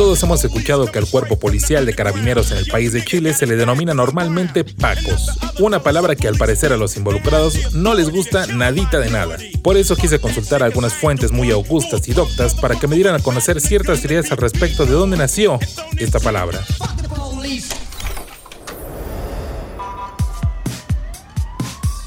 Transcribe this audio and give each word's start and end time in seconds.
Todos 0.00 0.22
hemos 0.22 0.42
escuchado 0.42 0.86
que 0.86 0.98
al 0.98 1.06
cuerpo 1.06 1.38
policial 1.38 1.84
de 1.84 1.94
carabineros 1.94 2.50
en 2.52 2.56
el 2.56 2.64
país 2.64 2.94
de 2.94 3.04
Chile 3.04 3.34
se 3.34 3.46
le 3.46 3.54
denomina 3.56 3.92
normalmente 3.92 4.64
pacos, 4.64 5.28
una 5.58 5.82
palabra 5.82 6.16
que 6.16 6.26
al 6.26 6.38
parecer 6.38 6.72
a 6.72 6.78
los 6.78 6.96
involucrados 6.96 7.74
no 7.74 7.92
les 7.92 8.08
gusta 8.08 8.46
nadita 8.46 8.98
de 8.98 9.10
nada. 9.10 9.36
Por 9.62 9.76
eso 9.76 9.96
quise 9.96 10.18
consultar 10.18 10.62
algunas 10.62 10.94
fuentes 10.94 11.32
muy 11.32 11.50
augustas 11.50 12.08
y 12.08 12.14
doctas 12.14 12.54
para 12.54 12.76
que 12.76 12.88
me 12.88 12.94
dieran 12.94 13.14
a 13.14 13.18
conocer 13.18 13.60
ciertas 13.60 14.00
teorías 14.00 14.32
al 14.32 14.38
respecto 14.38 14.86
de 14.86 14.92
dónde 14.92 15.18
nació 15.18 15.58
esta 15.98 16.18
palabra. 16.18 16.64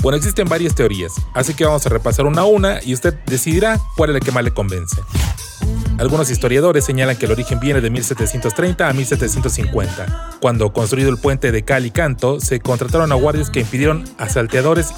Bueno, 0.01 0.17
existen 0.17 0.49
varias 0.49 0.73
teorías, 0.73 1.13
así 1.35 1.53
que 1.53 1.63
vamos 1.63 1.85
a 1.85 1.89
repasar 1.89 2.25
una 2.25 2.41
a 2.41 2.45
una 2.45 2.79
y 2.83 2.95
usted 2.95 3.13
decidirá 3.27 3.79
cuál 3.95 4.09
es 4.09 4.13
la 4.15 4.19
que 4.19 4.31
más 4.31 4.43
le 4.43 4.51
convence. 4.51 4.97
Algunos 5.99 6.29
historiadores 6.29 6.83
señalan 6.83 7.15
que 7.15 7.25
el 7.25 7.31
origen 7.31 7.59
viene 7.59 7.79
de 7.79 7.89
1730 7.89 8.89
a 8.89 8.93
1750, 8.93 10.37
cuando 10.41 10.73
construido 10.73 11.09
el 11.09 11.17
puente 11.17 11.51
de 11.51 11.63
Cal 11.63 11.85
y 11.85 11.91
Canto, 11.91 12.39
se 12.39 12.59
contrataron 12.59 13.11
a 13.11 13.15
guardias 13.15 13.49
que 13.49 13.61
impidieron 13.61 14.03
a 14.17 14.27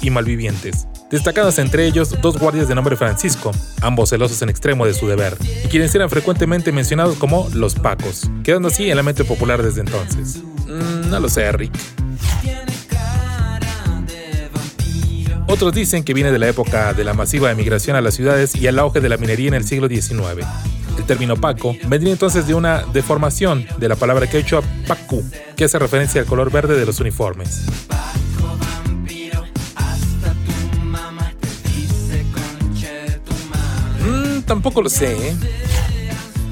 y 0.00 0.10
malvivientes, 0.10 0.88
destacados 1.10 1.58
entre 1.58 1.86
ellos 1.86 2.16
dos 2.22 2.38
guardias 2.38 2.68
de 2.68 2.74
nombre 2.74 2.96
Francisco, 2.96 3.52
ambos 3.82 4.10
celosos 4.10 4.40
en 4.42 4.48
extremo 4.48 4.86
de 4.86 4.94
su 4.94 5.06
deber, 5.06 5.36
y 5.64 5.68
quienes 5.68 5.94
eran 5.94 6.10
frecuentemente 6.10 6.72
mencionados 6.72 7.16
como 7.16 7.48
los 7.52 7.74
Pacos, 7.74 8.30
quedando 8.42 8.68
así 8.68 8.90
en 8.90 8.96
la 8.96 9.02
mente 9.02 9.24
popular 9.24 9.62
desde 9.62 9.82
entonces. 9.82 10.38
Mm, 10.66 11.10
no 11.10 11.20
lo 11.20 11.28
sé, 11.28 11.52
Rick. 11.52 11.72
Otros 15.48 15.72
dicen 15.72 16.02
que 16.02 16.12
viene 16.12 16.32
de 16.32 16.40
la 16.40 16.48
época 16.48 16.92
de 16.92 17.04
la 17.04 17.14
masiva 17.14 17.52
emigración 17.52 17.94
a 17.96 18.00
las 18.00 18.14
ciudades 18.14 18.56
y 18.56 18.66
al 18.66 18.78
auge 18.80 19.00
de 19.00 19.08
la 19.08 19.16
minería 19.16 19.48
en 19.48 19.54
el 19.54 19.64
siglo 19.64 19.88
XIX. 19.88 20.44
El 20.98 21.04
término 21.04 21.36
Paco 21.36 21.76
vendría 21.88 22.12
entonces 22.12 22.46
de 22.46 22.54
una 22.54 22.82
deformación 22.92 23.66
de 23.78 23.88
la 23.88 23.96
palabra 23.96 24.26
quechua 24.28 24.62
Pacu, 24.86 25.22
que 25.56 25.64
hace 25.64 25.78
referencia 25.78 26.20
al 26.20 26.26
color 26.26 26.50
verde 26.50 26.78
de 26.78 26.86
los 26.86 27.00
uniformes. 27.00 27.66
Mm, 34.00 34.40
tampoco 34.42 34.82
lo 34.82 34.88
sé. 34.88 35.30
¿eh? 35.30 35.36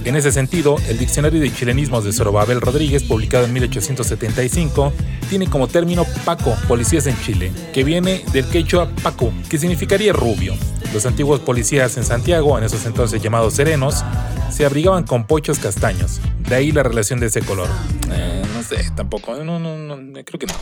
En 0.04 0.16
ese 0.16 0.30
sentido, 0.30 0.76
el 0.88 0.98
Diccionario 0.98 1.40
de 1.40 1.52
Chilenismos 1.52 2.04
de 2.04 2.12
Zorobabel 2.12 2.60
Rodríguez, 2.60 3.04
publicado 3.04 3.46
en 3.46 3.54
1875, 3.54 4.92
tiene 5.30 5.46
como 5.46 5.66
término 5.66 6.04
Paco, 6.26 6.54
policías 6.68 7.06
en 7.06 7.18
Chile, 7.22 7.50
que 7.72 7.84
viene 7.84 8.22
del 8.32 8.44
quechua 8.46 8.90
Pacu, 9.02 9.32
que 9.48 9.58
significaría 9.58 10.12
rubio. 10.12 10.54
Los 10.94 11.06
antiguos 11.06 11.40
policías 11.40 11.96
en 11.96 12.04
Santiago, 12.04 12.56
en 12.56 12.62
esos 12.62 12.86
entonces 12.86 13.20
llamados 13.20 13.54
serenos, 13.54 14.04
se 14.50 14.64
abrigaban 14.64 15.02
con 15.02 15.26
pochos 15.26 15.58
castaños. 15.58 16.20
De 16.38 16.54
ahí 16.54 16.70
la 16.70 16.84
relación 16.84 17.18
de 17.18 17.26
ese 17.26 17.42
color. 17.42 17.68
Eh, 18.12 18.44
no 18.54 18.62
sé, 18.62 18.92
tampoco. 18.94 19.34
No, 19.42 19.58
no, 19.58 19.76
no, 19.76 19.96
creo 20.24 20.38
que 20.38 20.46
no. 20.46 20.54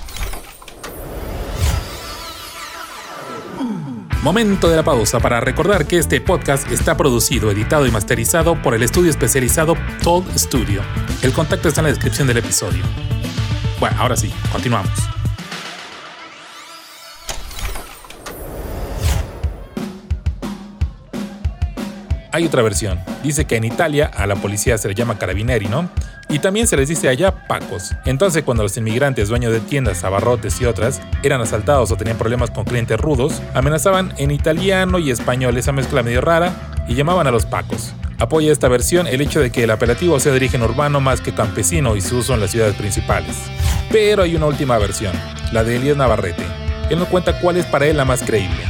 Momento 4.23 4.71
de 4.71 4.77
la 4.77 4.83
pausa 4.83 5.21
para 5.21 5.41
recordar 5.41 5.87
que 5.87 5.99
este 5.99 6.21
podcast 6.23 6.71
está 6.73 6.97
producido, 6.97 7.51
editado 7.51 7.87
y 7.87 7.91
masterizado 7.91 8.61
por 8.63 8.73
el 8.73 8.83
estudio 8.83 9.11
especializado 9.11 9.77
Told 10.03 10.39
Studio. 10.39 10.81
El 11.21 11.35
contacto 11.35 11.69
está 11.69 11.83
en 11.83 11.87
la 11.87 11.91
descripción 11.91 12.27
del 12.27 12.39
episodio. 12.39 12.83
Bueno, 13.79 13.97
ahora 14.01 14.17
sí, 14.17 14.33
continuamos. 14.51 15.12
Hay 22.35 22.47
otra 22.47 22.63
versión. 22.63 22.99
Dice 23.23 23.45
que 23.45 23.57
en 23.57 23.65
Italia 23.65 24.11
a 24.13 24.27
la 24.27 24.37
policía 24.37 24.79
se 24.79 24.89
le 24.89 24.95
llama 24.95 25.19
carabineri, 25.19 25.67
¿no? 25.67 25.91
Y 26.31 26.39
también 26.39 26.67
se 26.67 26.79
les 26.79 26.89
dice 26.89 27.11
allá 27.11 27.47
pacos. 27.47 27.95
Entonces 28.07 28.43
cuando 28.43 28.63
los 28.63 28.75
inmigrantes, 28.79 29.29
dueños 29.29 29.53
de 29.53 29.61
tiendas, 29.61 30.03
abarrotes 30.03 30.59
y 30.63 30.65
otras, 30.65 31.03
eran 31.23 31.43
asaltados 31.43 31.91
o 31.91 31.97
tenían 31.97 32.17
problemas 32.17 32.51
con 32.51 32.65
clientes 32.65 32.99
rudos, 32.99 33.43
amenazaban 33.53 34.15
en 34.17 34.31
italiano 34.31 34.99
y 34.99 35.11
español 35.11 35.59
esa 35.59 35.73
mezcla 35.73 36.03
medio 36.03 36.23
rara 36.23 36.55
y 36.89 36.95
llamaban 36.95 37.27
a 37.27 37.31
los 37.31 37.45
pacos. 37.45 37.93
Apoya 38.19 38.51
esta 38.51 38.69
versión 38.69 39.07
el 39.07 39.21
hecho 39.21 39.41
de 39.41 39.51
que 39.51 39.65
el 39.65 39.71
apelativo 39.71 40.19
sea 40.19 40.33
de 40.33 40.37
origen 40.37 40.63
urbano 40.63 41.01
más 41.01 41.21
que 41.21 41.35
campesino 41.35 41.97
y 41.97 42.01
su 42.01 42.19
uso 42.19 42.33
en 42.33 42.41
las 42.41 42.51
ciudades 42.51 42.77
principales. 42.77 43.37
Pero 43.91 44.23
hay 44.23 44.37
una 44.37 44.47
última 44.47 44.79
versión, 44.79 45.13
la 45.53 45.65
de 45.65 45.77
Elías 45.77 45.99
Navarrete. 45.99 46.45
Él 46.89 46.99
nos 46.99 47.09
cuenta 47.09 47.39
cuál 47.41 47.59
es 47.59 47.67
para 47.67 47.87
él 47.87 47.99
la 47.99 48.07
más 48.07 48.23
creíble. 48.23 48.63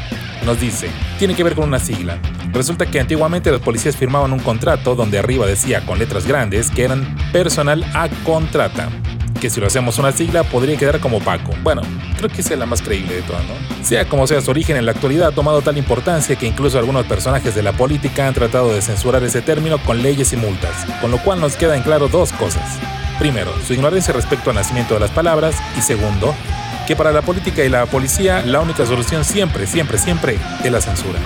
Nos 0.45 0.59
dice, 0.59 0.89
tiene 1.21 1.37
que 1.37 1.45
ver 1.45 1.55
con 1.55 1.69
una 1.69 1.79
sigla, 1.79 2.19
Resulta 2.53 2.87
que 2.87 3.01
antiguamente 3.01 3.51
los 3.51 3.63
policías 3.63 3.97
firmaban 3.97 4.33
un 4.33 4.39
contrato 4.39 4.95
donde 4.95 5.19
arriba 5.19 5.47
decía 5.47 5.85
con 5.87 5.99
letras 5.99 6.27
grandes 6.27 6.71
que 6.71 6.85
eran 6.85 7.17
personal 7.33 7.83
a 7.95 8.09
contrata, 8.25 8.91
que 9.41 9.49
si 9.49 9.59
lo 9.59 9.67
hacemos 9.67 9.99
una 9.99 10.13
sigla 10.13 10.45
podría 10.45 10.77
quedar 10.77 11.01
como 11.01 11.21
Paco. 11.21 11.53
Bueno, 11.63 11.81
creo 12.19 12.29
que 12.29 12.43
esa 12.43 12.53
es 12.53 12.59
la 12.59 12.67
más 12.67 12.83
creíble 12.83 13.15
de 13.15 13.23
todas, 13.23 13.43
¿no? 13.45 13.85
Sea 13.85 14.07
como 14.07 14.27
sea 14.27 14.43
su 14.43 14.51
origen 14.51 14.77
en 14.77 14.85
la 14.85 14.93
actualidad 14.93 15.29
ha 15.29 15.33
tomado 15.33 15.63
tal 15.63 15.79
importancia 15.79 16.37
que 16.37 16.47
incluso 16.47 16.79
algunos 16.79 17.07
personajes 17.07 17.55
de 17.55 17.63
la 17.63 17.73
política 17.73 18.29
han 18.29 18.35
tratado 18.35 18.73
de 18.73 18.83
censurar 18.83 19.25
ese 19.25 19.41
término 19.41 19.79
con 19.79 20.03
leyes 20.03 20.33
y 20.35 20.37
multas, 20.37 20.87
con 21.01 21.11
lo 21.11 21.19
cual 21.19 21.41
nos 21.41 21.57
queda 21.57 21.75
en 21.75 21.83
claro 21.83 22.09
dos 22.09 22.33
cosas. 22.33 22.79
Primero, 23.19 23.51
su 23.67 23.73
ignorancia 23.73 24.13
respecto 24.13 24.51
al 24.51 24.57
nacimiento 24.57 24.95
de 24.95 25.01
las 25.01 25.11
palabras 25.11 25.57
y 25.79 25.81
segundo, 25.81 26.35
que 26.87 26.97
para 26.97 27.13
la 27.13 27.23
política 27.23 27.65
y 27.65 27.71
la 27.71 27.87
policía 27.87 28.43
la 28.45 28.61
única 28.61 28.85
solución 28.85 29.25
siempre, 29.25 29.67
siempre, 29.67 29.97
siempre 29.97 30.39
es 30.63 30.71
la 30.71 30.81
censura. 30.81 31.19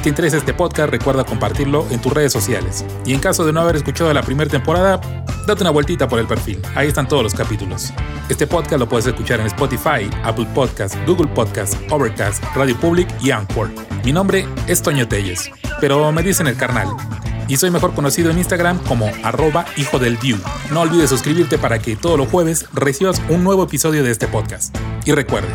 Si 0.00 0.04
te 0.04 0.08
interesa 0.08 0.38
este 0.38 0.54
podcast, 0.54 0.90
recuerda 0.90 1.24
compartirlo 1.24 1.86
en 1.90 2.00
tus 2.00 2.10
redes 2.10 2.32
sociales. 2.32 2.86
Y 3.04 3.12
en 3.12 3.20
caso 3.20 3.44
de 3.44 3.52
no 3.52 3.60
haber 3.60 3.76
escuchado 3.76 4.10
la 4.14 4.22
primera 4.22 4.50
temporada, 4.50 4.98
date 5.46 5.60
una 5.62 5.68
vueltita 5.68 6.08
por 6.08 6.18
el 6.18 6.26
perfil. 6.26 6.62
Ahí 6.74 6.88
están 6.88 7.06
todos 7.06 7.22
los 7.22 7.34
capítulos. 7.34 7.92
Este 8.30 8.46
podcast 8.46 8.78
lo 8.78 8.88
puedes 8.88 9.04
escuchar 9.04 9.40
en 9.40 9.46
Spotify, 9.48 10.08
Apple 10.24 10.46
Podcasts, 10.54 10.96
Google 11.06 11.26
Podcasts, 11.26 11.76
Overcast, 11.90 12.42
Radio 12.56 12.80
Public 12.80 13.08
y 13.20 13.30
Anchor. 13.30 13.68
Mi 14.02 14.10
nombre 14.10 14.46
es 14.66 14.80
Toño 14.80 15.06
Telles, 15.06 15.50
pero 15.82 16.10
me 16.12 16.22
dicen 16.22 16.46
el 16.46 16.56
carnal. 16.56 16.88
Y 17.46 17.58
soy 17.58 17.70
mejor 17.70 17.94
conocido 17.94 18.30
en 18.30 18.38
Instagram 18.38 18.78
como 18.84 19.10
arroba 19.22 19.66
hijo 19.76 19.98
del 19.98 20.16
view. 20.16 20.38
No 20.70 20.80
olvides 20.80 21.10
suscribirte 21.10 21.58
para 21.58 21.78
que 21.78 21.96
todos 21.96 22.16
los 22.16 22.30
jueves 22.30 22.64
recibas 22.72 23.20
un 23.28 23.44
nuevo 23.44 23.64
episodio 23.64 24.02
de 24.02 24.12
este 24.12 24.28
podcast. 24.28 24.74
Y 25.04 25.12
recuerde, 25.12 25.52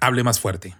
hable 0.00 0.22
más 0.22 0.38
fuerte. 0.38 0.76